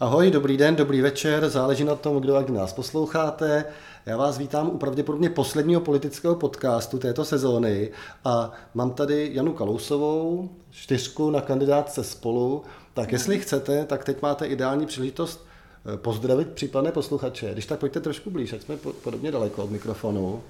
[0.00, 3.64] Ahoj, dobrý den, dobrý večer, záleží na tom, kdo jak nás posloucháte.
[4.06, 7.90] Já vás vítám u pravděpodobně posledního politického podcastu této sezóny
[8.24, 12.64] a mám tady Janu Kalousovou, čtyřku na kandidátce spolu.
[12.94, 15.46] Tak jestli chcete, tak teď máte ideální příležitost
[15.94, 17.52] eh, pozdravit případné posluchače.
[17.52, 20.42] Když tak pojďte trošku blíž, ať jsme podobně daleko od mikrofonu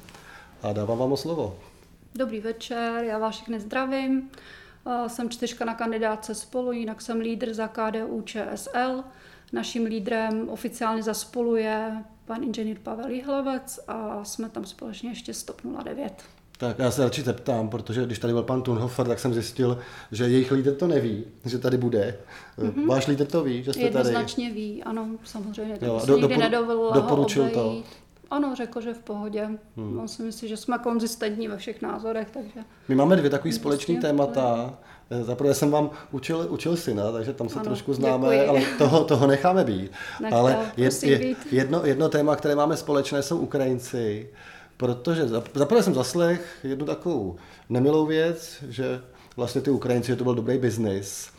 [0.63, 1.59] a dávám vám o slovo.
[2.15, 4.31] Dobrý večer, já vás všechny zdravím.
[4.87, 9.05] Eh, jsem čtyřka na kandidátce spolu, jinak jsem lídr za KDU ČSL.
[9.53, 15.35] Naším lídrem oficiálně za spolu je pan inženýr Pavel Jihlavec a jsme tam společně ještě
[15.35, 16.13] stop 09.
[16.59, 19.79] Tak já se radši zeptám, protože když tady byl pan Thunhofer, tak jsem zjistil,
[20.13, 22.19] že jejich lídr to neví, že tady bude.
[22.59, 22.89] Mm-hmm.
[22.89, 24.61] Váš lídr to ví, že jste Jednoznačně tady?
[24.61, 25.77] ví, ano, samozřejmě.
[25.79, 27.83] To jo, do, nikdy dopor- nedovolila doporučil to.
[28.31, 29.49] Ano, řekl, že v pohodě.
[29.77, 29.99] Hmm.
[29.99, 32.61] On si myslí, že jsme konzistentní ve všech názorech, takže...
[32.89, 34.75] My máme dvě takové společné témata.
[35.23, 38.49] Zaprvé jsem vám učil, učil syna, takže tam se ano, trošku známe, děkuji.
[38.49, 39.93] ale toho, toho necháme být.
[40.21, 41.39] Nech ale je, je, být.
[41.53, 44.31] Jedno, jedno téma, které máme společné, jsou Ukrajinci.
[44.77, 47.37] Protože zaprvé jsem zaslech jednu takovou
[47.69, 49.01] nemilou věc, že
[49.37, 51.31] vlastně ty Ukrajinci, že to byl dobrý biznis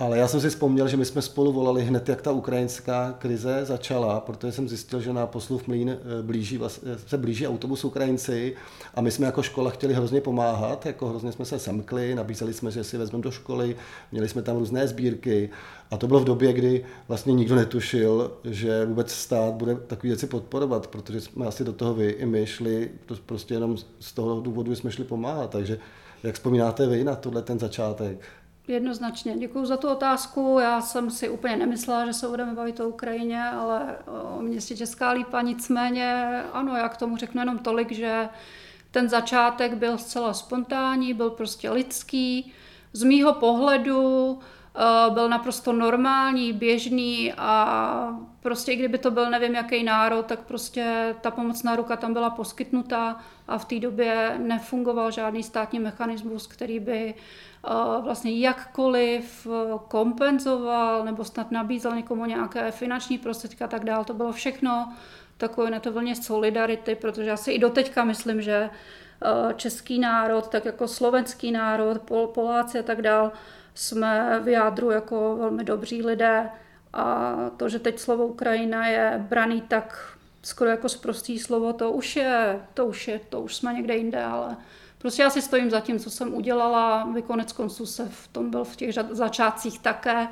[0.00, 3.60] ale já jsem si vzpomněl, že my jsme spolu volali hned, jak ta ukrajinská krize
[3.64, 8.54] začala, protože jsem zjistil, že na poslov Mlín eh, blíží, eh, se blíží autobus Ukrajinci
[8.94, 12.70] a my jsme jako škola chtěli hrozně pomáhat, jako hrozně jsme se semkli, nabízeli jsme,
[12.70, 13.76] že si vezmeme do školy,
[14.12, 15.50] měli jsme tam různé sbírky
[15.90, 20.26] a to bylo v době, kdy vlastně nikdo netušil, že vůbec stát bude takové věci
[20.26, 22.90] podporovat, protože jsme asi do toho vy i my šli,
[23.26, 25.78] prostě jenom z toho důvodu jsme šli pomáhat, takže
[26.22, 28.18] jak vzpomínáte vy na tohle ten začátek?
[28.68, 29.36] Jednoznačně.
[29.36, 30.58] Děkuji za tu otázku.
[30.60, 35.10] Já jsem si úplně nemyslela, že se budeme bavit o Ukrajině, ale o městě Česká
[35.10, 35.42] Lípa.
[35.42, 38.28] Nicméně, ano, já k tomu řeknu jenom tolik, že
[38.90, 42.52] ten začátek byl zcela spontánní, byl prostě lidský.
[42.92, 44.59] Z mýho pohledu eh,
[45.10, 51.14] byl naprosto normální, běžný a prostě i kdyby to byl nevím jaký národ, tak prostě
[51.20, 53.16] ta pomocná ruka tam byla poskytnutá
[53.48, 57.14] a v té době nefungoval žádný státní mechanismus, který by
[58.00, 64.04] vlastně jakkoliv e, kompenzoval nebo snad nabízel někomu nějaké finanční prostředky a tak dále.
[64.04, 64.92] To bylo všechno
[65.36, 68.70] takové na to vlně solidarity, protože já si i doteďka myslím, že
[69.56, 73.30] český národ, tak jako slovenský národ, Pol, Poláci a tak dále,
[73.74, 76.50] jsme v jádru jako velmi dobří lidé
[76.92, 82.16] a to, že teď slovo Ukrajina je braný tak skoro jako zprostý slovo, to už
[82.16, 84.56] je, to už je, to už jsme někde jinde, ale
[85.00, 87.04] Prostě já si stojím za tím, co jsem udělala.
[87.14, 90.28] Vy konec konců se v tom byl v těch začátcích také.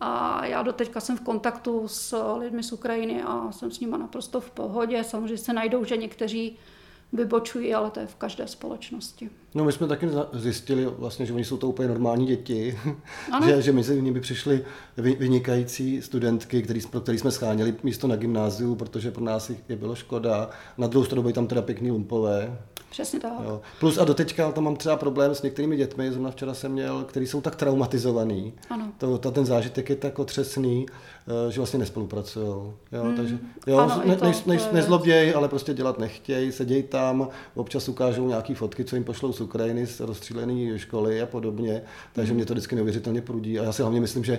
[0.00, 4.40] A já doteďka jsem v kontaktu s lidmi z Ukrajiny a jsem s nimi naprosto
[4.40, 5.04] v pohodě.
[5.04, 6.58] Samozřejmě se najdou, že někteří
[7.12, 9.30] vybočují, ale to je v každé společnosti.
[9.54, 12.78] No my jsme taky zjistili vlastně, že oni jsou to úplně normální děti,
[13.44, 14.64] že, že mezi nimi přišly
[14.96, 19.94] vynikající studentky, který, pro který jsme scháněli místo na gymnáziu, protože pro nás je bylo
[19.94, 20.50] škoda.
[20.78, 22.58] Na druhou stranu byly tam teda pěkný lumpové,
[22.90, 23.32] Přesně tak.
[23.44, 23.60] Jo.
[23.80, 27.26] Plus a doteďka tam mám třeba problém s některými dětmi, zrovna včera jsem měl, který
[27.26, 28.52] jsou tak traumatizovaný.
[28.70, 28.92] Ano.
[28.98, 32.46] To, to, ten zážitek je tak otřesný, eh, že vlastně nespolupracují.
[32.92, 33.16] Jo, hmm.
[33.16, 37.88] takže, jo, ano, ne, to, ne, ne, nezloběj, ale prostě dělat nechtějí, sedějí tam, občas
[37.88, 42.36] ukážou nějaké fotky, co jim pošlou z Ukrajiny, z rozstřílené školy a podobně, takže hmm.
[42.36, 43.58] mě to vždycky neuvěřitelně prudí.
[43.58, 44.34] A já si hlavně myslím, že,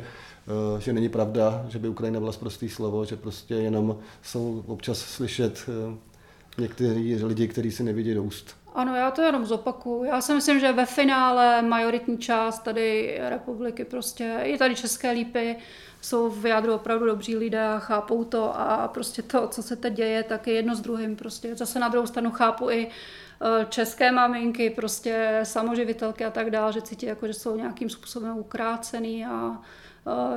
[0.47, 4.97] eh, že není pravda, že by Ukrajina byla zprostý slovo, že prostě jenom jsou občas
[4.99, 6.10] slyšet eh,
[6.57, 8.55] někteří lidi, kteří si nevidí do úst.
[8.73, 10.03] Ano, já to jenom zopakuju.
[10.03, 15.55] Já si myslím, že ve finále majoritní část tady republiky, prostě i tady České lípy,
[16.01, 19.93] jsou v jádru opravdu dobří lidé a chápou to a prostě to, co se teď
[19.93, 21.15] děje, tak je jedno s druhým.
[21.15, 26.73] Prostě zase na druhou stranu chápu i eh, české maminky, prostě samoživitelky a tak dále,
[26.73, 29.61] že cítí jako, že jsou nějakým způsobem ukrácený a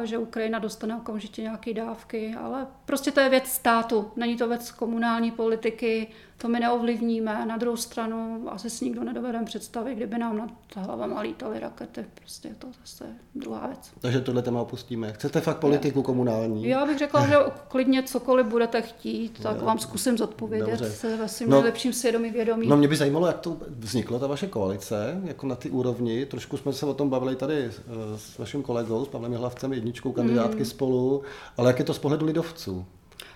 [0.05, 4.71] že Ukrajina dostane okamžitě nějaké dávky, ale prostě to je věc státu, není to věc
[4.71, 6.07] komunální politiky,
[6.39, 7.47] to my neovlivníme.
[7.47, 12.05] Na druhou stranu asi si nikdo nedovedeme představit, kdyby nám nad hlavama lítaly rakety.
[12.15, 13.91] Prostě je to zase druhá věc.
[14.01, 15.13] Takže tohle téma opustíme.
[15.13, 16.03] Chcete fakt politiku je.
[16.03, 16.69] komunální?
[16.69, 17.37] Já bych řekla, že
[17.69, 21.17] klidně cokoliv budete chtít, tak vám zkusím zodpovědět Dobře.
[21.17, 22.69] ve svým no, nejlepším svědomí vědomí.
[22.69, 26.27] No mě by zajímalo, jak to vzniklo, ta vaše koalice, jako na ty úrovni.
[26.27, 27.73] Trošku jsme se o tom bavili tady eh,
[28.17, 30.65] s vaším kolegou, s Pavlem Hlavcem, jedničkou kandidátky mm.
[30.65, 31.23] spolu,
[31.57, 32.87] ale jak je to z pohledu lidovců?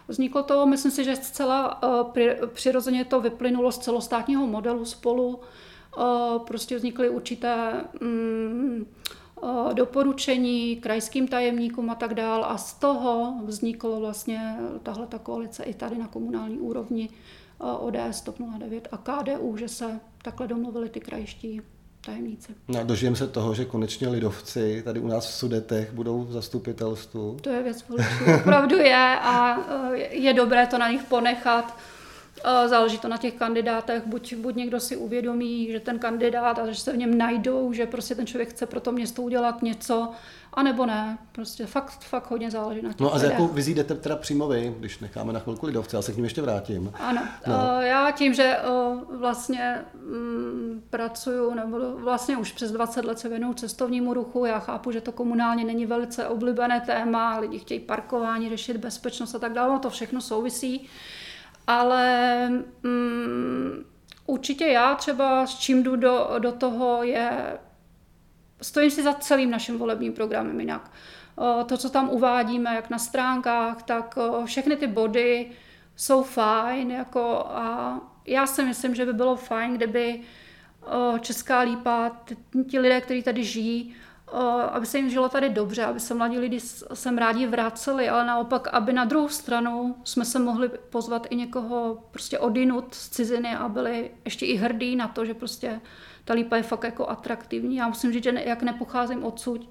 [0.08, 5.40] Vzniklo to, myslím si, že zcela uh, přirozeně to vyplynulo z celostátního modelu spolu.
[5.98, 8.86] Uh, prostě vznikly určité um,
[9.42, 15.64] uh, doporučení krajským tajemníkům a tak dál a z toho vzniklo vlastně tahle ta koalice
[15.64, 17.08] i tady na komunální úrovni
[17.78, 21.60] ODS TOP 09 a KDU, že se takhle domluvili ty krajští
[22.00, 22.54] tajemníci.
[22.68, 26.32] No a dožijeme se toho, že konečně lidovci tady u nás v Sudetech budou v
[26.32, 27.36] zastupitelstvu.
[27.40, 28.24] To je věc voličů.
[28.40, 29.58] Opravdu je a
[29.94, 31.76] eh, je dobré to na nich ponechat.
[32.44, 36.66] Eh, záleží to na těch kandidátech, buď, buď někdo si uvědomí, že ten kandidát a
[36.66, 40.10] že se v něm najdou, že prostě ten člověk chce pro to město udělat něco,
[40.52, 41.18] a nebo ne.
[41.32, 44.48] Prostě fakt, fakt hodně záleží na těch No a s jakou vizí jdete teda přímo
[44.48, 46.92] vy, když necháme na chvilku lidovce, já se k ním ještě vrátím.
[46.94, 47.80] Ano, no.
[47.80, 48.56] já tím, že
[49.18, 54.92] vlastně mm, pracuju, nebo vlastně už přes 20 let se věnuju cestovnímu ruchu, já chápu,
[54.92, 59.72] že to komunálně není velice oblíbené téma, lidi chtějí parkování, řešit bezpečnost a tak dále,
[59.72, 60.88] no to všechno souvisí
[61.68, 62.48] ale
[62.82, 63.84] mm,
[64.26, 67.58] určitě já třeba s čím jdu do, do toho je,
[68.62, 70.90] stojím si za celým naším volebním programem jinak.
[71.66, 75.50] To, co tam uvádíme, jak na stránkách, tak všechny ty body
[75.96, 76.90] jsou fajn.
[76.90, 80.20] Jako, a já si myslím, že by bylo fajn, kdyby
[81.20, 82.10] Česká lípa,
[82.70, 83.94] ti lidé, kteří tady žijí,
[84.72, 86.60] aby se jim žilo tady dobře, aby se mladí lidi
[86.94, 91.98] sem rádi vraceli, ale naopak, aby na druhou stranu jsme se mohli pozvat i někoho
[92.10, 95.80] prostě odinut z ciziny a byli ještě i hrdí na to, že prostě
[96.24, 97.76] ta lípa je fakt jako atraktivní.
[97.76, 99.68] Já musím říct, že jak nepocházím odsud,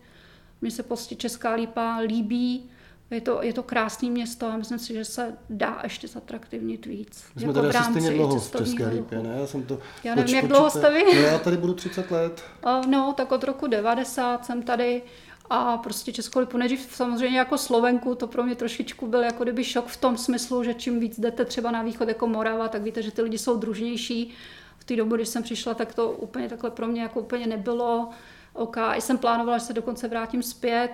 [0.61, 2.69] mně se prostě Česká lípa líbí,
[3.11, 7.25] je to, je to krásné město a myslím si, že se dá ještě zatraktivnit víc.
[7.35, 9.35] My jsme jako tady asi stejně dlouho v České lípě, ne?
[9.39, 9.79] Já jsem to...
[10.03, 11.03] Já nevím, jak dlouho jste vy?
[11.03, 12.43] No, já tady budu 30 let.
[12.87, 15.01] No, tak od roku 90 jsem tady
[15.49, 19.63] a prostě Českou lipu nejdřív samozřejmě jako Slovenku, to pro mě trošičku byl jako kdyby
[19.63, 23.01] šok v tom smyslu, že čím víc jdete třeba na východ jako Morava, tak víte,
[23.01, 24.33] že ty lidi jsou družnější.
[24.77, 28.09] V té době, když jsem přišla, tak to úplně takhle pro mě jako úplně nebylo.
[28.53, 30.91] OK, jsem plánovala, že se dokonce vrátím zpět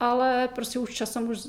[0.00, 1.46] ale prostě už časem už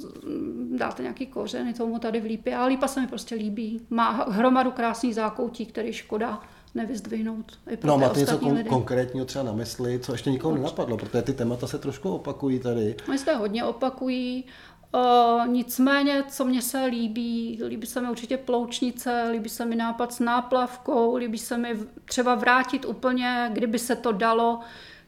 [0.77, 2.55] dáte nějaký kořeny tomu tady v Lípě.
[2.55, 3.81] A Lípa se mi prostě líbí.
[3.89, 6.41] Má hromadu krásných zákoutí, který škoda
[6.75, 7.59] nevyzdvihnout.
[7.69, 11.33] I no máte něco kon- konkrétního třeba na mysli, co ještě nikomu nenapadlo, protože ty
[11.33, 12.95] témata se trošku opakují tady.
[13.09, 14.45] Oni se hodně opakují.
[14.93, 20.13] Uh, nicméně, co mně se líbí, líbí se mi určitě ploučnice, líbí se mi nápad
[20.13, 24.59] s náplavkou, líbí se mi třeba vrátit úplně, kdyby se to dalo,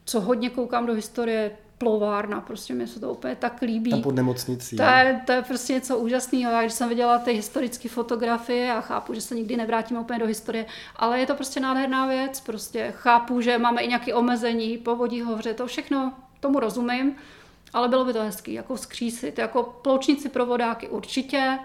[0.04, 1.50] co hodně koukám do historie,
[1.82, 3.90] plovárna, prostě mi se to úplně tak líbí.
[3.90, 4.76] Tam pod nemocnicí.
[4.76, 6.52] To je, to je prostě něco úžasného.
[6.52, 10.26] Já když jsem viděla ty historické fotografie, já chápu, že se nikdy nevrátíme úplně do
[10.26, 12.40] historie, ale je to prostě nádherná věc.
[12.40, 17.16] Prostě chápu, že máme i nějaké omezení, povodí hovře, to všechno tomu rozumím,
[17.72, 21.58] ale bylo by to hezký, jako skřísit, jako ploučníci pro vodáky určitě,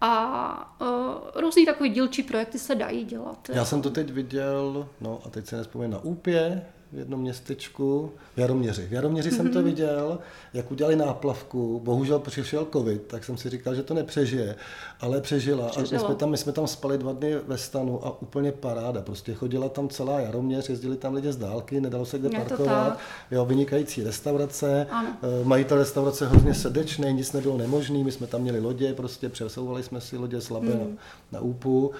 [0.00, 3.50] a uh, různý takový dílčí projekty se dají dělat.
[3.52, 8.12] Já jsem to teď viděl, no a teď se nespomínám na Úpě, v jednom městečku,
[8.34, 8.82] v Jaroměři.
[8.82, 9.36] V Jaroměři mm-hmm.
[9.36, 9.64] jsem to mhm.
[9.64, 10.18] viděl,
[10.54, 11.80] jak udělali náplavku.
[11.84, 14.56] Bohužel přišel covid, tak jsem si říkal, že to nepřežije,
[15.00, 15.70] ale přežila.
[15.76, 19.00] A my jsme, tam, my jsme tam spali dva dny ve stanu a úplně paráda.
[19.00, 22.98] Prostě chodila tam celá Jaroměř, jezdili tam lidé z dálky, nedalo se kde Je parkovat.
[23.30, 24.86] Jo, vynikající restaurace.
[24.90, 25.08] Ano.
[25.22, 28.04] Eh, majitel restaurace hrozně srdečný, nic nebylo nemožný.
[28.04, 30.80] My jsme tam měli lodě, prostě přesouvali jsme si lodě slabé mm.
[30.80, 30.86] na,
[31.32, 31.92] na úpu.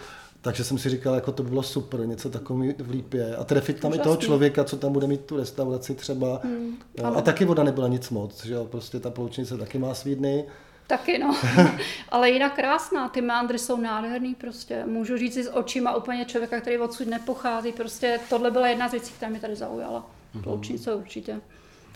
[0.42, 3.36] Takže jsem si říkal, jako to by bylo super, něco takového v Lípě.
[3.36, 4.02] A trefit tam Úžasný.
[4.02, 6.40] i toho člověka, co tam bude mít tu restauraci třeba.
[6.44, 8.64] Hmm, no, a taky voda nebyla nic moc, že jo?
[8.64, 10.44] Prostě ta ploučnice taky má svý dny.
[10.86, 11.36] Taky no,
[12.08, 16.60] ale jinak krásná, ty meandry jsou nádherný prostě, můžu říct si s očima úplně člověka,
[16.60, 20.42] který odsud nepochází, prostě tohle byla jedna z věcí, která mě tady zaujala, mm-hmm.
[20.42, 21.40] ploučnice určitě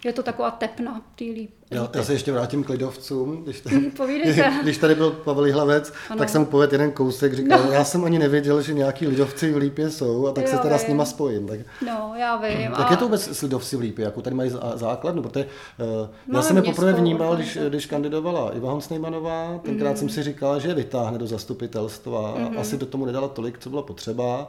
[0.07, 1.51] je to taková tepna té líp.
[1.71, 3.43] Já, já se ještě vrátím k lidovcům.
[3.45, 6.19] Když tady, hmm, když tady byl Pavel Hlavec, ano.
[6.19, 7.73] tak jsem mu povedl jeden kousek, říkal, no.
[7.73, 10.77] já jsem ani nevěděl, že nějaký lidovci v Lípě jsou a tak jo, se teda
[10.77, 10.85] vím.
[10.85, 11.47] s nima spojím.
[11.47, 12.61] Tak, no, já vím.
[12.61, 12.91] Jak a...
[12.91, 14.05] je to vůbec s lidovci v Lípě?
[14.05, 15.23] Jako tady mají základnu?
[15.23, 15.47] Protože
[16.27, 19.97] uh, já jsem je poprvé vnímal, když, když kandidovala Iva Honsnejmanová, tenkrát mm.
[19.97, 22.45] jsem si říkal, že je vytáhne do zastupitelstva mm.
[22.45, 22.59] a mhm.
[22.59, 24.49] asi do tomu nedala tolik, co bylo potřeba.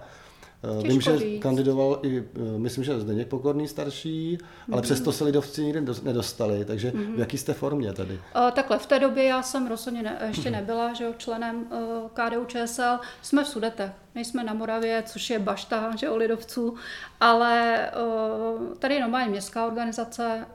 [0.67, 1.41] Eh, Těžko Vím, že říct.
[1.41, 4.37] kandidoval i, eh, myslím, že Zdeněk Pokorný starší,
[4.71, 4.81] ale mm.
[4.81, 7.15] přesto se lidovci nikdy nedostali, takže mm.
[7.15, 8.13] v jaký jste formě tady?
[8.13, 12.09] Uh, takhle, v té době já jsem rozhodně ne, ještě nebyla že jo, členem uh,
[12.13, 12.99] KDU ČSL.
[13.21, 16.75] Jsme v Sudetech, nejsme na Moravě, což je bašta že o lidovců,
[17.19, 17.89] ale
[18.59, 20.45] uh, tady je normálně městská organizace,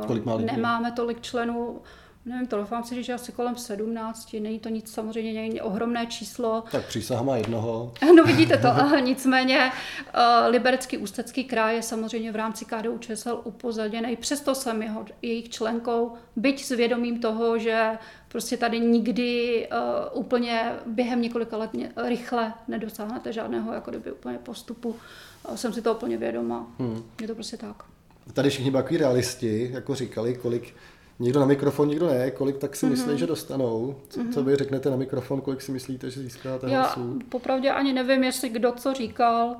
[0.00, 0.46] uh, Kolik má lidí?
[0.52, 1.80] nemáme tolik členů,
[2.26, 6.64] nevím, to doufám si že asi kolem 17, není to nic samozřejmě není ohromné číslo.
[6.72, 7.92] Tak přísaha má jednoho.
[8.16, 14.16] No vidíte to, nicméně uh, Liberecký ústecký kraj je samozřejmě v rámci KDU ČSL upozaděný,
[14.16, 19.68] přesto jsem jeho, jejich členkou, byť s vědomím toho, že prostě tady nikdy
[20.12, 21.70] uh, úplně během několika let
[22.08, 24.96] rychle nedosáhnete žádného jako kdyby úplně postupu.
[25.48, 26.66] Uh, jsem si to úplně vědoma.
[26.78, 27.02] Hmm.
[27.20, 27.82] Je to prostě tak.
[28.32, 30.74] Tady všichni takový realisti, jako říkali, kolik
[31.18, 32.30] Někdo na mikrofon, někdo ne.
[32.30, 32.90] Kolik tak si mm-hmm.
[32.90, 33.96] myslí, že dostanou?
[34.08, 34.32] Co, mm-hmm.
[34.32, 37.18] co vy řeknete na mikrofon, kolik si myslíte, že získáte Já hlasů?
[37.28, 39.56] popravdě ani nevím, jestli kdo co říkal.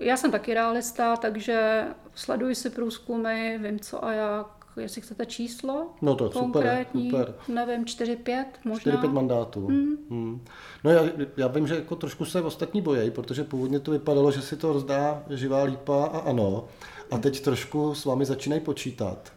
[0.00, 5.86] Já jsem taky realista, takže sleduji si průzkumy, vím co a jak, jestli chcete číslo
[6.02, 7.54] No to konkrétní, super, super.
[7.54, 8.92] nevím, 4-5 možná.
[8.92, 9.66] 4-5 mandátů.
[9.66, 9.96] Hmm.
[10.10, 10.44] Hmm.
[10.84, 11.02] No já,
[11.36, 14.72] já vím, že jako trošku se ostatní bojejí, protože původně to vypadalo, že si to
[14.72, 16.64] rozdá živá lípa a ano.
[17.10, 19.32] A teď trošku s vámi začínají počítat.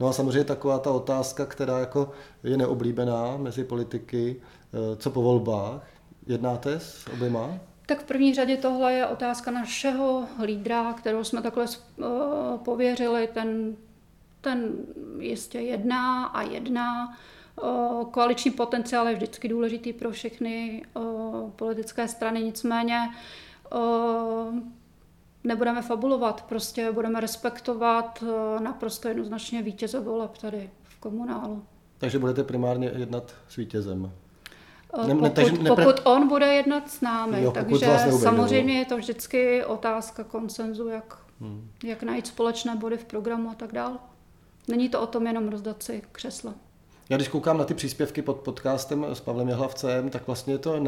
[0.00, 2.10] No a samozřejmě taková ta otázka, která jako
[2.44, 4.36] je neoblíbená mezi politiky,
[4.72, 5.86] eh, co po volbách.
[6.26, 7.58] Jednáte s oběma?
[7.86, 12.06] Tak v první řadě tohle je otázka našeho lídra, kterou jsme takhle uh,
[12.64, 13.76] pověřili, ten,
[14.40, 14.72] ten
[15.18, 17.18] jistě jedná a jedná.
[17.62, 20.84] Uh, koaliční potenciál je vždycky důležitý pro všechny
[21.56, 23.10] politické strany, nicméně
[25.44, 28.24] nebudeme fabulovat, prostě budeme respektovat
[28.60, 31.64] naprosto jednoznačně vítěze voleb tady v komunálu.
[31.98, 34.12] Takže budete primárně jednat s vítězem?
[34.94, 35.84] Eh, ne, pokud, takže nepre...
[35.84, 37.86] pokud on bude jednat s námi, jo, takže
[38.20, 41.70] samozřejmě je to vždycky otázka konsenzu, jak, hmm.
[41.84, 43.98] jak najít společné body v programu a tak dále.
[44.68, 46.54] Není to o tom jenom rozdat si křeslo.
[47.10, 50.80] Já když koukám na ty příspěvky pod podcastem s Pavlem Jahlavcem, tak vlastně je to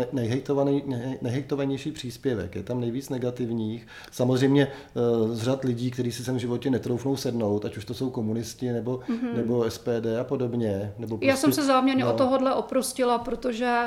[1.23, 2.57] nejhejtovanější příspěvek.
[2.57, 3.87] Je tam nejvíc negativních.
[4.11, 7.95] Samozřejmě eh, z řad lidí, kteří si sem v životě netroufnou sednout, ať už to
[7.95, 9.37] jsou komunisti nebo, mm-hmm.
[9.37, 10.93] nebo SPD a podobně.
[10.99, 12.15] Nebo prostě, Já jsem prostě- se záměrně no.
[12.15, 13.79] o tohohle oprostila, protože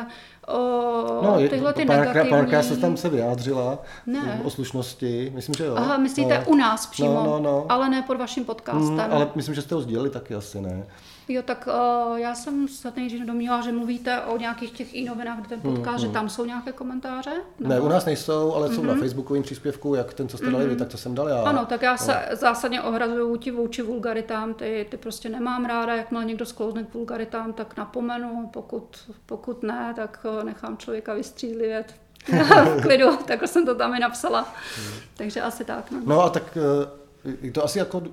[0.48, 2.30] O, no, tyhle ty pár, negativní...
[2.30, 4.42] Párkrát se tam se vyjádřila ne.
[4.44, 5.76] o slušnosti, myslím, že jo.
[5.76, 6.52] Aha, myslíte no.
[6.52, 7.66] u nás přímo, no, no, no.
[7.70, 8.94] ale ne pod vaším podcastem.
[8.94, 10.86] Mm, ale myslím, že jste ho sdíleli taky asi, ne?
[11.28, 15.40] Jo, tak uh, já jsem se nejdřív domnívala, že mluvíte o nějakých těch i novinách,
[15.40, 17.32] kde ten podcast, hmm, že tam jsou nějaké komentáře?
[17.60, 17.74] Nebo?
[17.74, 18.86] Ne, u nás nejsou, ale jsou mm-hmm.
[18.86, 19.02] na mhm.
[19.02, 20.68] facebookovém příspěvku, jak ten, co jste dali mm-hmm.
[20.68, 20.80] vy, mhm.
[20.80, 21.42] tak to jsem dal já.
[21.42, 22.36] Ano, tak já se no.
[22.36, 26.94] zásadně ohrazuju vůči, vůči vulgaritám, ty, ty prostě nemám ráda, jak má někdo sklouzne k
[26.94, 31.96] vulgaritám, tak napomenu, pokud, pokud ne, tak eh, nechám člověka vystřízlivět
[32.78, 34.42] v klidu, takhle jsem to tam i napsala.
[34.78, 35.00] Hmm.
[35.18, 35.92] Takže asi tak.
[35.92, 38.04] No, no a tak eh, to asi jako,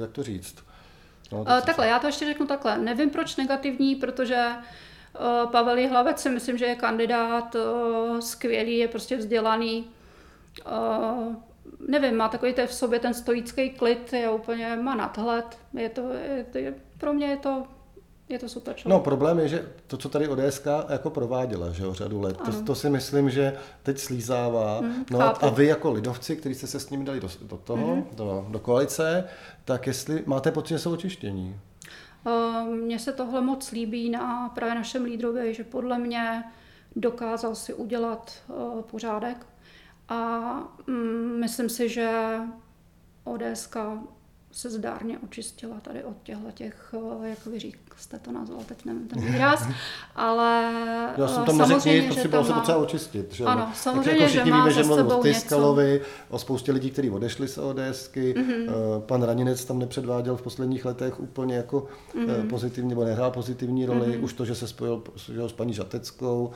[0.00, 0.56] jak to říct,
[1.32, 2.78] No, uh, takhle, já to ještě řeknu takhle.
[2.78, 8.88] Nevím, proč negativní, protože uh, Pavel Jihlavec si myslím, že je kandidát uh, skvělý, je
[8.88, 9.90] prostě vzdělaný.
[10.66, 11.34] Uh,
[11.88, 15.58] nevím, má takový v sobě ten stoický klid, je úplně, má nadhled.
[15.74, 17.66] Je to, je, je, pro mě je to
[18.30, 18.98] je to super člověk.
[18.98, 22.62] No problém je, že to, co tady ODSK jako prováděla, že jo, řadu let, to,
[22.62, 24.80] to, si myslím, že teď slízává.
[24.80, 27.96] Mm, no a vy jako lidovci, kteří jste se s ním dali do, do toho,
[27.96, 28.04] mm.
[28.12, 29.24] do, do koalice,
[29.64, 31.60] tak jestli máte pocit, že jsou očištění?
[32.26, 36.44] Uh, mně se tohle moc líbí na právě našem lídrovi, že podle mě
[36.96, 39.46] dokázal si udělat uh, pořádek
[40.08, 40.50] a
[40.88, 42.34] um, myslím si, že
[43.24, 43.76] ODSK
[44.52, 48.84] se zdárně očistila tady od těchto těch, eh, jak vy řík, jste to nazval, teď
[48.84, 49.68] nevím ten výraz,
[50.16, 50.72] ale
[51.18, 53.34] Já jsem tam samozřejmě, že to se potřeba očistit.
[53.34, 53.44] Že?
[53.44, 57.10] Ano, samozřejmě, tak jako že má víme, že mluvil o Tyskalovi, o spoustě lidí, kteří
[57.10, 58.34] odešli z ODSky.
[58.34, 59.00] Mm-hmm.
[59.00, 62.48] Pan Raninec tam nepředváděl v posledních letech úplně jako mm-hmm.
[62.48, 64.06] pozitivní, nebo nehrál pozitivní roli.
[64.06, 64.24] Mm-hmm.
[64.24, 65.02] Už to, že se spojil
[65.32, 66.50] že, s paní Žateckou,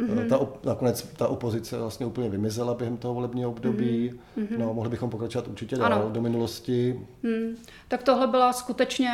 [0.00, 0.28] Mm-hmm.
[0.28, 4.20] Ta, nakonec ta opozice vlastně úplně vymizela během toho volebního období.
[4.38, 4.58] Mm-hmm.
[4.58, 5.88] No, mohli bychom pokračovat určitě ano.
[5.88, 7.06] dál do minulosti.
[7.22, 7.56] Mm.
[7.88, 9.10] Tak tohle byla skutečně,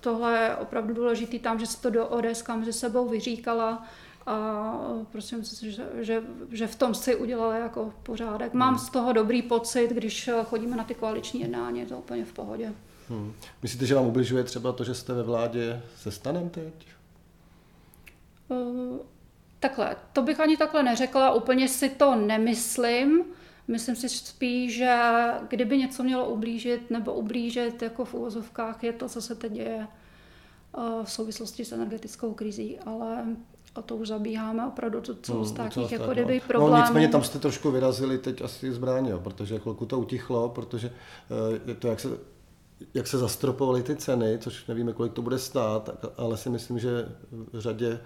[0.00, 3.86] tohle je opravdu důležitý tam, že se to do ODS mezi sebou vyříkala
[4.26, 4.72] a
[5.12, 8.54] prostě myslím si, že, že, že v tom si udělali jako pořádek.
[8.54, 8.78] Mám mm.
[8.78, 12.72] z toho dobrý pocit, když chodíme na ty koaliční jednání, je to úplně v pohodě.
[13.08, 13.32] Hmm.
[13.62, 16.86] Myslíte, že vám ubližuje třeba to, že jste ve vládě se stanem teď?
[18.48, 18.96] Uh,
[19.68, 23.24] Takhle, to bych ani takhle neřekla, úplně si to nemyslím.
[23.68, 24.98] Myslím si spíš, že
[25.48, 29.86] kdyby něco mělo ublížit nebo ublížit jako v úvozovkách, je to, co se teď děje
[30.78, 33.24] eh, v souvislosti s energetickou krizí, ale
[33.74, 36.76] o to už zabíháme opravdu do celostátních hmm, jako kdyby problémů.
[36.76, 40.92] No nicméně tam jste trošku vyrazili teď asi zbraně, protože chvilku to utichlo, protože
[41.66, 42.08] je to, jak se,
[42.94, 47.08] jak se zastropovaly ty ceny, což nevíme, kolik to bude stát, ale si myslím, že
[47.52, 48.00] v řadě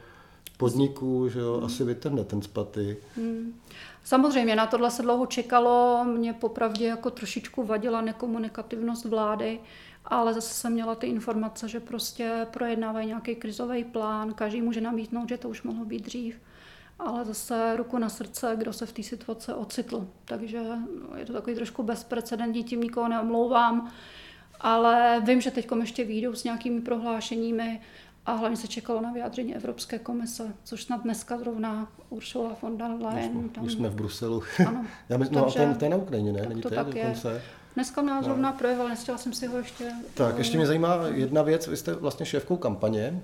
[0.60, 1.64] podniků, že jo, hmm.
[1.64, 2.96] asi vytrhne ten spaty.
[3.16, 3.60] Hmm.
[4.04, 9.60] Samozřejmě, na tohle se dlouho čekalo, mě popravdě jako trošičku vadila nekomunikativnost vlády,
[10.04, 15.28] ale zase jsem měla ty informace, že prostě projednávají nějaký krizový plán, každý může namítnout,
[15.28, 16.40] že to už mohlo být dřív,
[16.98, 20.08] ale zase ruku na srdce, kdo se v té situaci ocitl.
[20.24, 20.62] Takže
[21.16, 23.92] je to takový trošku bezprecedentní, tím nikoho neomlouvám,
[24.60, 27.80] ale vím, že teď ještě výjdou s nějakými prohlášeními
[28.26, 32.90] a hlavně se čekalo na vyjádření Evropské komise, což snad dneska zrovna Ursula von der
[32.90, 33.36] Leyen.
[33.36, 33.64] Už, tam...
[33.64, 34.42] už jsme v Bruselu.
[34.66, 34.86] Ano.
[35.08, 36.46] Já myslím, no, Takže, to je na Ukrajině, ne?
[36.48, 37.32] Není to, tak dokonce?
[37.32, 37.42] Je.
[37.74, 38.24] Dneska nás no.
[38.24, 39.92] zrovna projevil, nestihla jsem si ho ještě...
[40.14, 41.66] Tak, ještě mě zajímá jedna věc.
[41.66, 43.22] Vy jste vlastně šéfkou kampaně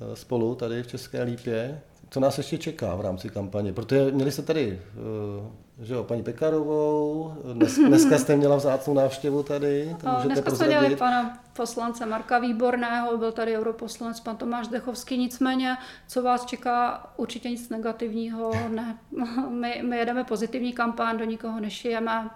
[0.00, 1.80] eh, spolu tady v České Lípě.
[2.16, 3.72] To nás ještě čeká v rámci kampaně?
[3.72, 9.42] Protože měli jste tady eh, že jo, paní Pekarovou, dnes, dneska jste měla vzácnou návštěvu
[9.42, 14.68] tady, to můžete Dneska jsme měli pana poslance Marka Výborného, byl tady europoslanec pan Tomáš
[14.68, 15.76] Dechovský, nicméně,
[16.08, 18.98] co vás čeká, určitě nic negativního, ne.
[19.50, 22.30] My, my jedeme pozitivní kampaň, do nikoho nešijeme,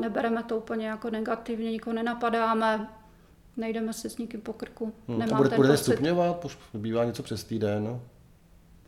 [0.00, 2.88] nebereme to úplně jako negativně, nikoho nenapadáme,
[3.56, 4.92] nejdeme si s nikým po krku.
[5.08, 5.18] Hmm.
[5.18, 6.46] Nemám a bude, budete stupňovat?
[6.74, 8.00] Bývá něco přes týden, no?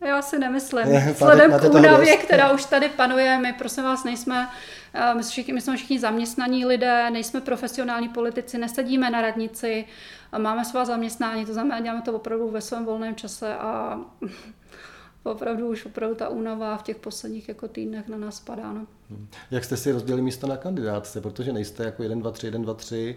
[0.01, 0.85] Já si nemyslím.
[1.13, 4.49] Vzhledem k únavě, která už tady panuje, my prosím vás nejsme,
[4.93, 9.85] eh, my, všichni, my jsme všichni zaměstnaní lidé, nejsme profesionální politici, nesedíme na radnici,
[10.37, 13.99] máme svá zaměstnání, to znamená, děláme to opravdu ve svém volném čase a
[15.23, 18.73] opravdu už opravdu ta únava v těch posledních jako týdnech na nás padá.
[18.73, 18.87] No.
[19.09, 19.27] Hmm.
[19.51, 22.73] Jak jste si rozdělili místo na kandidátce, protože nejste jako 1, 2, 3, 1, 2,
[22.73, 23.15] 3,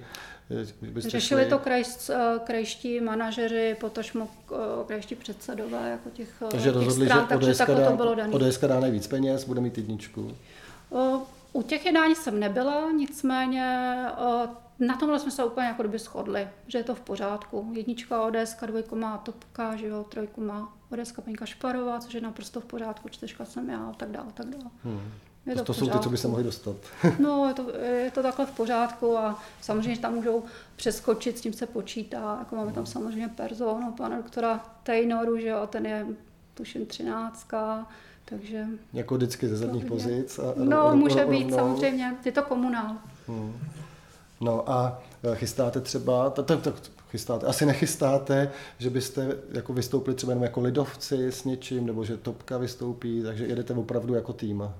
[0.96, 1.50] Řešili šli...
[1.50, 4.56] to kraj, eh, krajští manažeři, potažmo eh,
[4.86, 8.32] krajští předsedové jako těch, eh, takže těch rozhodli, stran, že takže takhle to bylo dané.
[8.32, 10.36] ODS dá nejvíc peněz, bude mít jedničku.
[11.52, 13.96] U těch jednání jsem nebyla, nicméně
[14.78, 17.70] na tomhle jsme se úplně jako kdyby shodli, že je to v pořádku.
[17.72, 22.60] Jednička ODS, dvojku má Topka, že jo, trojku má ODS paní Kašparová, což je naprosto
[22.60, 24.70] v pořádku, čtyřka jsem já a tak dále, tak dále.
[24.84, 25.00] Hmm.
[25.46, 26.76] Je to, to jsou ty, co by se mohli dostat.
[27.18, 30.44] no, je to, je to takhle v pořádku a samozřejmě, že tam můžou
[30.76, 32.36] přeskočit, s tím se počítá.
[32.38, 36.06] Jako máme tam samozřejmě personu, pana doktora Taynoru, že jo, ten je
[36.54, 37.86] tuším třináctka,
[38.24, 38.66] takže...
[38.92, 40.38] Jako vždycky ze zadních pozic?
[40.38, 41.56] A, no, ro, může ro, být, rovnou.
[41.56, 42.16] samozřejmě.
[42.24, 42.96] Je to komunál.
[43.28, 43.54] Hmm.
[44.42, 46.72] No a e, chystáte třeba, to, to, to,
[47.10, 52.16] chystáte, asi nechystáte, že byste jako vystoupili třeba jenom jako lidovci s něčím, nebo že
[52.16, 54.60] Topka vystoupí, takže jedete opravdu jako tým.
[54.60, 54.70] Uh,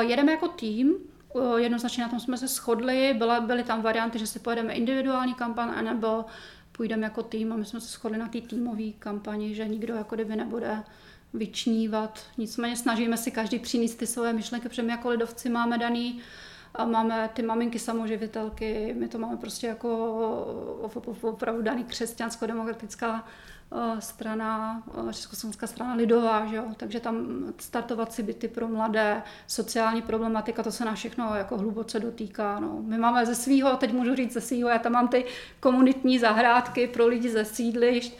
[0.00, 0.94] jedeme jako tým,
[1.32, 5.34] uh, jednoznačně na tom jsme se shodli, Byla, byly tam varianty, že si pojedeme individuální
[5.34, 6.24] kampaň, nebo
[6.72, 10.14] půjdeme jako tým a my jsme se shodli na té týmové kampani, že nikdo jako
[10.14, 10.82] kdyby nebude
[11.34, 12.20] vyčnívat.
[12.38, 16.20] Nicméně snažíme si každý přinést ty své myšlenky, protože my jako lidovci máme daný
[16.74, 19.88] a máme ty maminky samoživitelky, my to máme prostě jako
[21.22, 23.24] opravdu daný křesťansko-demokratická
[23.72, 26.64] Eh, strana, eh, Československá strana lidová, že jo?
[26.76, 32.60] takže tam startovací byty pro mladé, sociální problematika, to se nás všechno jako hluboce dotýká.
[32.60, 32.78] No.
[32.82, 35.24] My máme ze svého, teď můžu říct ze svého, já tam mám ty
[35.60, 38.18] komunitní zahrádky pro lidi ze sídlišť,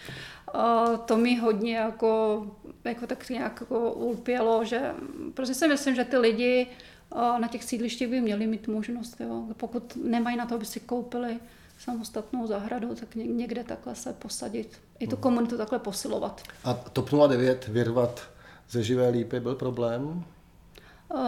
[0.55, 2.47] Uh, to mi hodně jako,
[2.85, 4.95] jako tak nějak jako ulpělo, že
[5.35, 6.67] prostě si myslím, že ty lidi
[7.15, 9.45] na těch sídlištích by měli mít možnost, jo?
[9.57, 11.41] pokud nemají na to, aby si koupili
[11.79, 14.81] samostatnou zahradu, tak někde takhle se posadit.
[14.99, 15.23] I tu hmm.
[15.23, 16.43] komunitu takhle posilovat.
[16.65, 18.23] A TOP 09 vyrvat
[18.71, 20.25] ze živé lípy byl problém?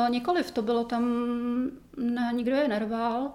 [0.08, 1.04] Nikoliv, to bylo tam,
[1.96, 3.32] ne, nikdo je nerval.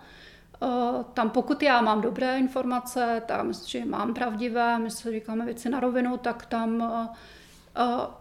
[1.13, 5.79] Tam pokud já mám dobré informace, myslím, že mám pravdivé, my si říkáme věci na
[5.79, 7.07] rovinu, tak tam uh,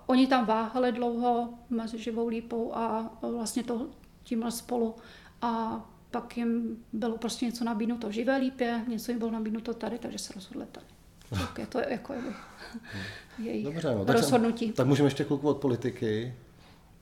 [0.06, 3.86] oni tam váhali dlouho mezi živou lípou a vlastně to
[4.26, 4.94] tímhle spolu.
[5.42, 9.98] A pak jim bylo prostě něco nabídnuto v živé lípě, něco jim bylo nabídnuto tady,
[9.98, 10.86] takže se rozhodli tady.
[11.30, 12.20] Tak je to jako je,
[13.38, 14.64] jejich Dobře, no, tak rozhodnutí.
[14.64, 16.34] Jsem, tak můžeme ještě chvilku od politiky.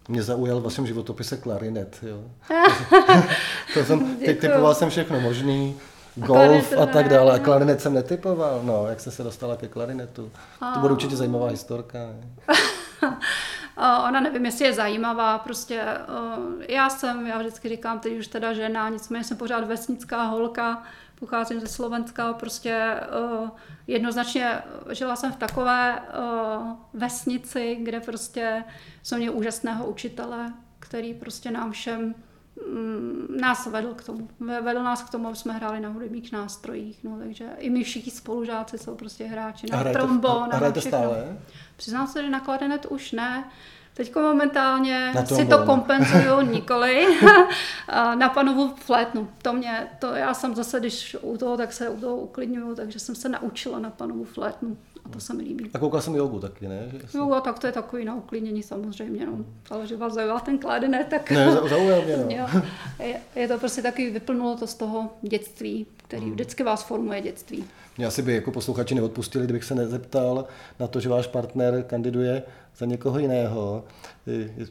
[0.09, 1.99] Mě zaujal v vašem životopise klarinet.
[2.03, 2.25] Jo.
[3.75, 5.77] to jsem, ty, typoval jsem všechno možný,
[6.15, 7.33] golf a, a tak dále.
[7.33, 8.61] A klarinet jsem netypoval.
[8.65, 10.31] No, jak jste se dostala ke klarinetu?
[10.75, 11.99] To bude určitě zajímavá historka.
[13.77, 15.85] ona nevím, jestli je zajímavá, prostě
[16.69, 20.83] já jsem, já vždycky říkám, teď už teda žena, nicméně jsem pořád vesnická holka,
[21.21, 23.01] pocházím ze Slovenska, prostě
[23.87, 26.03] jednoznačně žila jsem v takové
[26.93, 28.65] vesnici, kde prostě
[29.03, 32.15] jsou mě úžasného učitele, který prostě nám všem
[33.41, 34.29] nás vedl k tomu.
[34.41, 37.05] Vedl nás k tomu, aby jsme hráli na hudebních nástrojích.
[37.05, 40.49] No, takže i my všichni spolužáci jsou prostě hráči na trombon.
[40.53, 41.39] A hrajete stále?
[41.77, 43.45] Přiznám se, že na klarinet už ne.
[43.95, 47.07] Teď momentálně na si to kompenzuju nikoli.
[48.15, 49.29] na panovu flétnu.
[49.43, 52.99] To mě, to já jsem zase, když u toho, tak se u toho uklidňuju, takže
[52.99, 54.77] jsem se naučila na panovu flétnu.
[55.05, 55.71] A to se mi líbí.
[55.75, 56.91] A koukal jsem jogu taky, ne?
[56.93, 59.45] Že Joga, tak to je takový na uklidnění samozřejmě, no.
[59.71, 61.31] Ale že vás zaujal ten kládené, tak...
[61.31, 62.25] Ne, zaujal mě, no.
[62.29, 62.63] jo,
[62.99, 66.33] je, je, to prostě takový, vyplnulo to z toho dětství, který hmm.
[66.33, 67.65] vždycky vás formuje dětství.
[67.97, 70.47] Mě asi by jako posluchači neodpustili, kdybych se nezeptal
[70.81, 72.43] na to, že váš partner kandiduje
[72.77, 73.85] za někoho jiného,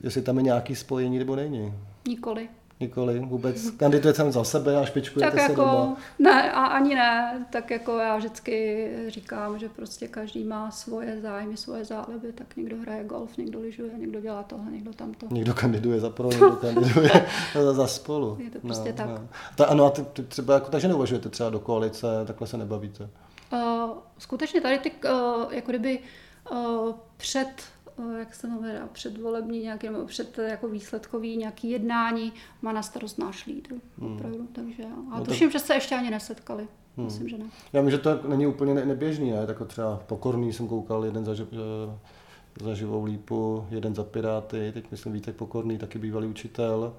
[0.03, 1.73] jestli tam je nějaký spojení nebo není.
[2.07, 2.49] Nikoli.
[2.83, 5.97] Nikoli, vůbec kandiduje jsem za sebe a špičkujete tak se jako, doma.
[6.19, 11.57] Ne, a ani ne, tak jako já vždycky říkám, že prostě každý má svoje zájmy,
[11.57, 15.27] svoje záliby, tak někdo hraje golf, někdo lyžuje, někdo dělá tohle, někdo tamto.
[15.31, 17.11] Někdo kandiduje za pro, někdo kandiduje
[17.71, 18.37] za spolu.
[18.39, 19.09] Je to prostě no, tak.
[19.09, 19.27] No.
[19.55, 23.09] Ta, ano, a ty, ty třeba, jako, takže neuvažujete třeba do koalice, takhle se nebavíte?
[23.53, 23.59] Uh,
[24.17, 25.99] skutečně tady ty, uh, jako kdyby
[27.17, 27.63] před
[28.19, 33.45] jak se jmenuje, předvolební nějaký, nebo před jako výsledkový nějaký jednání má na starost náš
[33.45, 33.75] lídr.
[33.97, 34.15] Hmm.
[34.15, 35.53] Opravdu, takže a no tuším, tak...
[35.53, 36.67] že se ještě ani nesetkali.
[36.97, 37.05] Hmm.
[37.05, 37.45] Myslím, že ne.
[37.73, 39.47] Já myslím, že to není úplně neběžný, ne?
[39.47, 41.33] Tak třeba pokorný jsem koukal, jeden za,
[42.61, 46.93] za živou lípu, jeden za Piráty, teď myslím Vítek Pokorný, taky bývalý učitel.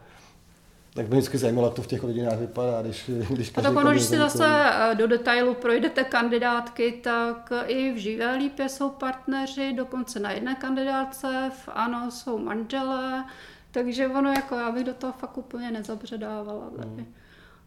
[0.95, 3.53] Tak mě vždycky zajímalo, jak to v těch rodinách vypadá, když, když.
[3.57, 8.37] A tak ono, když si zase eh, do detailu projdete kandidátky, tak i v živé
[8.37, 13.25] lípě jsou partneři, dokonce na jedné kandidátce, v ANO jsou manželé,
[13.71, 16.71] takže ono jako já bych do toho fakt úplně nezabředávala.
[16.85, 17.07] Hmm.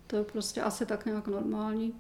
[0.08, 1.94] To je prostě asi tak nějak normální.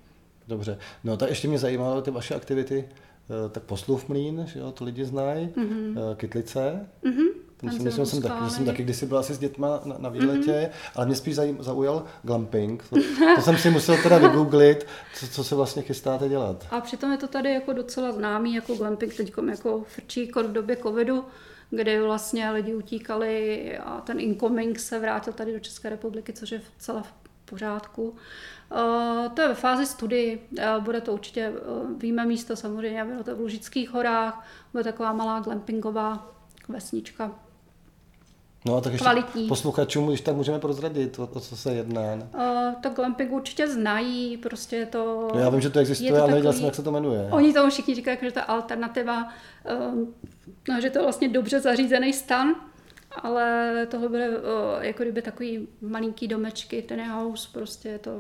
[0.48, 4.72] Dobře, no tak ještě mě zajímalo ty vaše aktivity, eh, tak poslov mlín, že jo,
[4.72, 6.16] to lidi znají, mm-hmm.
[6.16, 7.46] Kytlice, mm-hmm.
[7.62, 10.10] Tam si myslím, jsem taky, že jsem taky kdysi byla asi s dětma na, na
[10.10, 10.91] výletě, mm-hmm.
[10.96, 12.84] ale mě spíš zajím, zaujal glamping.
[12.89, 12.96] To,
[13.36, 16.67] to jsem si musel teda vygooglit, co, co se vlastně chystáte dělat.
[16.72, 20.78] A přitom je to tady jako docela známý, jako glamping teď jako frčí v době
[20.78, 21.24] covidu,
[21.70, 26.62] kdy vlastně lidi utíkali a ten incoming se vrátil tady do České republiky, což je
[26.78, 27.13] celá v
[27.46, 28.10] pořádku.
[28.10, 33.24] Uh, to je ve fázi studii, uh, bude to určitě, uh, víme místo samozřejmě, bude
[33.24, 36.32] to v Lužických horách, bude taková malá glampingová
[36.67, 37.32] vesnička.
[38.67, 39.47] No a tak ještě kvalitní.
[39.47, 42.13] posluchačům, když tak můžeme prozradit, o, o co se jedná.
[42.13, 42.21] Uh,
[42.82, 45.27] tak glamping určitě znají, prostě je to...
[45.34, 47.27] No já vím, že to existuje, to ale nevěděl jsem, jak se to jmenuje.
[47.32, 49.27] Oni tomu všichni říkají, že to je alternativa,
[49.77, 50.08] uh,
[50.69, 52.56] no, že to je vlastně dobře zařízený stan,
[53.21, 54.36] ale tohle bude uh,
[54.80, 58.19] jako kdyby takový malinký domečky, ten house, prostě je to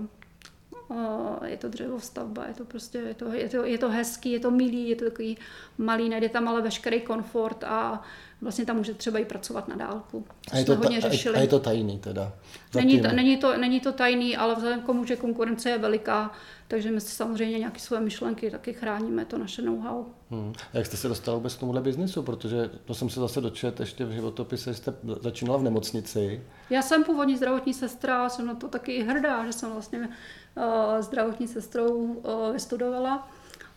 [1.45, 4.51] je to dřevostavba, je to prostě, je to, je to, je to hezký, je to
[4.51, 5.37] milý, je to takový
[5.77, 8.01] malý, najde tam ale veškerý komfort a
[8.41, 10.25] vlastně tam může třeba i pracovat na dálku.
[10.51, 11.35] A je, to ta, řešili.
[11.35, 12.33] a je to tajný teda?
[12.75, 16.31] Není to, není, to, není to tajný, ale vzhledem k tomu, že konkurence je veliká,
[16.67, 20.05] takže my si samozřejmě nějaké své myšlenky taky chráníme, to naše know-how.
[20.31, 20.53] Hmm.
[20.73, 22.23] A jak jste se dostal vůbec k tomuhle biznisu?
[22.23, 26.43] Protože to jsem se zase dočet ještě v životopise, jste začínala v nemocnici.
[26.69, 30.63] Já jsem původní zdravotní sestra, jsem na to taky hrdá, že jsem vlastně uh,
[30.99, 33.27] zdravotní sestrou uh, vystudovala.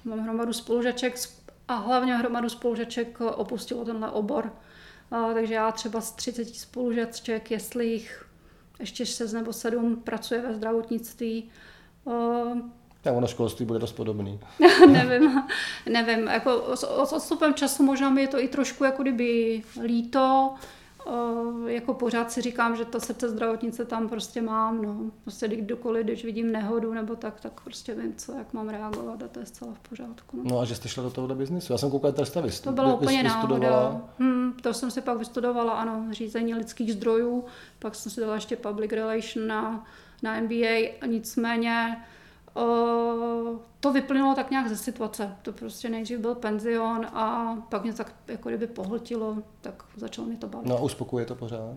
[0.04, 1.18] Mám hromadu spolužaček
[1.70, 4.52] a hlavně hromadu spolužaček opustilo tenhle obor.
[5.12, 8.26] Uh, takže já třeba z 30 spolužaček, jestli jich
[8.78, 11.50] ještě 6 nebo 7 pracuje ve zdravotnictví,
[12.04, 12.58] uh,
[13.02, 14.40] tak ono školství bude dost podobný.
[14.90, 15.42] nevím,
[15.86, 16.26] nevím.
[16.26, 20.54] Jako s, s odstupem času možná mi je to i trošku jako kdyby líto.
[21.06, 24.82] Uh, jako pořád si říkám, že to srdce zdravotnice tam prostě mám.
[24.82, 25.10] No.
[25.22, 29.28] Prostě kdokoliv, když vidím nehodu nebo tak, tak prostě vím, co, jak mám reagovat a
[29.28, 30.36] to je zcela v pořádku.
[30.36, 31.72] No, no a že jste šla do tohohle biznisu?
[31.72, 34.00] Já jsem koukal, že jste To bylo úplně náhoda.
[34.18, 37.44] Hmm, to jsem si pak vystudovala, ano, řízení lidských zdrojů,
[37.78, 39.84] pak jsem si dala ještě public relation na,
[40.22, 41.96] na MBA, nicméně
[43.80, 45.36] to vyplynulo tak nějak ze situace.
[45.42, 50.36] To prostě nejdřív byl penzion a pak mě tak jako kdyby pohltilo, tak začalo mi
[50.36, 50.68] to bavit.
[50.68, 51.76] No a uspokuje to pořád?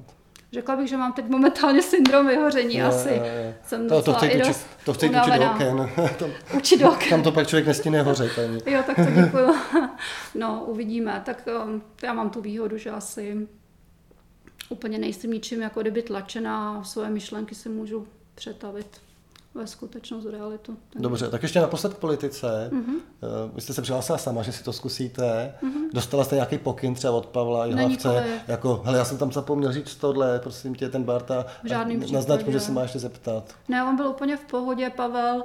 [0.54, 3.10] Řekla bych, že mám teď momentálně syndrom vyhoření je, asi.
[3.10, 3.58] Je, je.
[3.66, 5.90] Jsem to, to chci učit, to učit do oken.
[6.58, 7.10] učit do oken.
[7.10, 8.60] Tam to pak člověk nestíne hořet ani.
[8.66, 9.56] jo, tak to děkuju.
[10.36, 11.22] no, uvidíme.
[11.26, 13.48] Tak um, já mám tu výhodu, že asi
[14.70, 19.03] úplně nejsem ničím jako kdyby tlačená, svoje myšlenky si můžu přetavit
[19.56, 20.78] ve skutečnost, realitu.
[20.96, 22.70] Dobře, tak ještě naposled k politice.
[22.74, 23.00] Mm-hmm.
[23.54, 25.54] Vy jste se přihlásila sama, že si to zkusíte.
[25.64, 25.90] Mm-hmm.
[25.94, 29.96] Dostala jste nějaký pokyn třeba od Pavla Jihlavce, jako, hele, já jsem tam zapomněl říct
[29.96, 31.46] tohle, prosím tě, ten Barta,
[32.12, 33.56] naznač mu, že se máš ještě zeptat.
[33.68, 35.44] Ne, on byl úplně v pohodě, Pavel.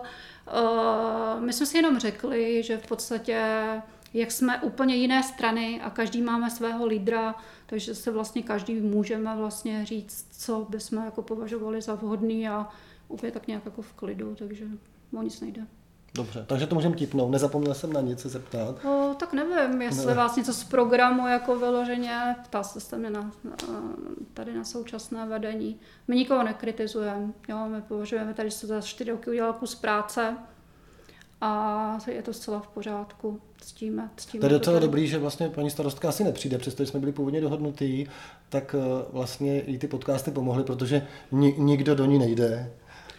[0.54, 3.42] Uh, my jsme si jenom řekli, že v podstatě
[4.14, 7.34] jak jsme úplně jiné strany a každý máme svého lídra,
[7.66, 12.68] takže se vlastně každý můžeme vlastně říct, co bychom jako považovali za vhodný a
[13.08, 14.64] úplně tak nějak jako v klidu, takže
[15.18, 15.62] o nic nejde.
[16.14, 17.30] Dobře, takže to můžeme tipnout.
[17.30, 18.84] Nezapomněl jsem na nic se zeptat.
[18.84, 20.14] O, tak nevím, jestli ne.
[20.14, 23.56] vás něco z programu jako vyloženě, ptá se mě na, na,
[24.34, 25.76] tady na současné vedení.
[26.08, 30.36] My nikoho nekritizujeme, jo, my považujeme tady, že se za čtyři roky udělal kus práce
[31.40, 33.40] a je to zcela v pořádku.
[33.60, 37.12] Ctíme, ctíme to je docela dobrý, že vlastně paní starostka asi nepřijde, přestože jsme byli
[37.12, 38.08] původně dohodnutí,
[38.48, 42.72] tak eh, vlastně i ty podcasty pomohly, protože ni, nikdo do ní nejde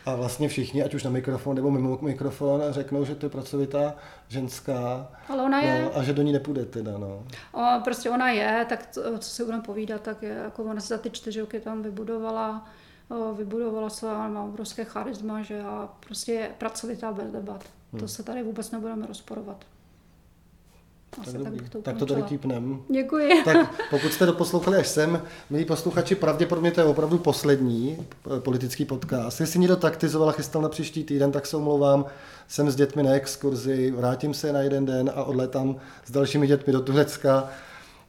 [0.10, 3.96] a vlastně všichni, ať už na mikrofon nebo mimo mikrofon, řeknou, že to je pracovitá
[4.28, 5.08] ženská.
[5.30, 5.82] Ale ona je.
[5.82, 7.24] No, a že do ní nepůjde teda, no.
[7.52, 10.88] O, prostě ona je, tak co, co si budeme povídat, tak je, jako ona se
[10.88, 12.70] za ty čtyři roky tam vybudovala,
[13.10, 17.64] o, vybudovala se, má obrovské charisma, že a prostě je pracovitá bez debat.
[17.92, 18.00] Hmm.
[18.00, 19.66] To se tady vůbec nebudeme rozporovat.
[21.22, 22.82] Asi tak, tak, tak, to tak to tady típnem.
[22.94, 23.44] Děkuji.
[23.46, 27.98] Tak pokud jste doposlouchali až sem, milí posluchači, pravděpodobně to je opravdu poslední
[28.38, 29.40] eh, politický podcast.
[29.42, 32.06] Jestli někdo taktizoval a chystal na příští týden, tak se omlouvám.
[32.48, 36.74] Jsem s dětmi na exkurzi, vrátím se na jeden den a odletám s dalšími dětmi
[36.74, 37.50] do Turecka.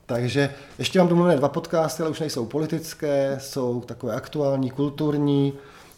[0.07, 5.53] Takže ještě mám domluvené dva podcasty, ale už nejsou politické, jsou takové aktuální, kulturní.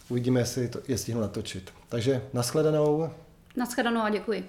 [0.09, 1.71] Uvidíme, jestli to je stihnu natočit.
[1.89, 3.09] Takže nashledanou.
[3.55, 4.45] Naschledanou a děkuji.